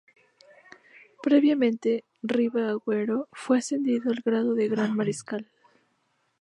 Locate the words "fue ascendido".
3.33-4.09